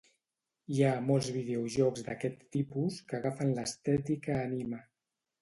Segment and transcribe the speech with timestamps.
[0.77, 4.83] Hi ha molts videojocs d'aquest tipus que agafen l'estètica anime.